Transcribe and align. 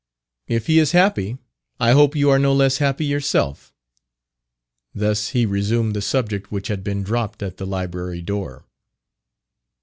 If 0.47 0.65
he 0.65 0.79
is 0.79 0.93
happy, 0.93 1.37
I 1.79 1.91
hope 1.91 2.15
you 2.15 2.31
are 2.31 2.39
no 2.39 2.53
less 2.55 2.79
happy 2.79 3.05
yourself...." 3.05 3.71
Thus 4.95 5.27
he 5.29 5.45
resumed 5.45 5.95
the 5.95 6.01
subject 6.01 6.51
which 6.51 6.69
had 6.69 6.83
been 6.83 7.03
dropped 7.03 7.43
at 7.43 7.57
the 7.57 7.67
Library 7.67 8.23
door. 8.23 8.65